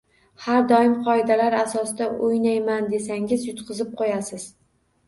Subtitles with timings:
[0.45, 4.53] Har doim qoidalar asosida o’ynayman desangiz, yutqizib qo’yasiz